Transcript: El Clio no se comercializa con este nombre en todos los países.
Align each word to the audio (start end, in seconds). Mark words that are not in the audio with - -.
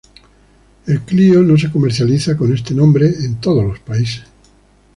El 0.87 1.01
Clio 1.01 1.43
no 1.43 1.55
se 1.59 1.69
comercializa 1.69 2.35
con 2.35 2.51
este 2.51 2.73
nombre 2.73 3.05
en 3.05 3.39
todos 3.39 3.63
los 3.63 3.77
países. 3.81 4.23